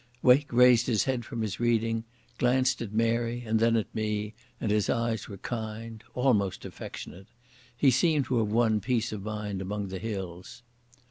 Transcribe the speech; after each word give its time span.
Wake 0.23 0.51
raised 0.51 0.87
his 0.87 1.03
head 1.03 1.23
from 1.25 1.41
his 1.43 1.59
reading, 1.59 2.05
glanced 2.39 2.81
at 2.81 2.91
Mary 2.91 3.43
and 3.45 3.59
then 3.59 3.75
at 3.75 3.93
me, 3.93 4.33
and 4.59 4.71
his 4.71 4.89
eyes 4.89 5.29
were 5.29 5.37
kind, 5.37 6.03
almost 6.15 6.65
affectionate. 6.65 7.27
He 7.77 7.91
seemed 7.91 8.25
to 8.25 8.39
have 8.39 8.47
won 8.49 8.79
peace 8.81 9.11
of 9.11 9.21
mind 9.21 9.61
among 9.61 9.89
the 9.89 9.99
hills. 9.99 10.63